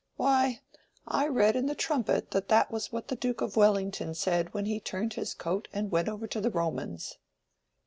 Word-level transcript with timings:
"Why, 0.15 0.61
I 1.05 1.27
read 1.27 1.55
in 1.55 1.67
the 1.67 1.75
'Trumpet' 1.75 2.31
that 2.31 2.71
was 2.71 2.91
what 2.91 3.09
the 3.09 3.15
Duke 3.15 3.39
of 3.39 3.55
Wellington 3.55 4.15
said 4.15 4.51
when 4.51 4.65
he 4.65 4.79
turned 4.79 5.13
his 5.13 5.35
coat 5.35 5.67
and 5.71 5.91
went 5.91 6.09
over 6.09 6.25
to 6.25 6.41
the 6.41 6.49
Romans." 6.49 7.19